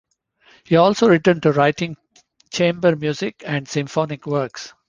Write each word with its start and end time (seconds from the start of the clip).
He 0.63 0.77
also 0.77 1.07
returned 1.07 1.43
to 1.43 1.51
writing 1.51 1.95
chamber 2.49 2.95
music 2.95 3.43
and 3.45 3.67
symphonic 3.67 4.25
works. 4.25 4.73